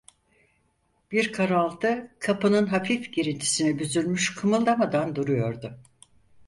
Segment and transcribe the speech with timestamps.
[1.11, 5.79] Bir karaltı kapının hafif girintisine büzülmüş, kımıldamadan duruyordu.